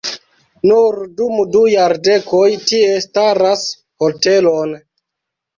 Nur 0.69 0.95
dum 1.19 1.35
du 1.57 1.61
jardekoj 1.73 2.47
tie 2.71 2.89
staras 3.05 3.67
hotelon. 4.07 4.73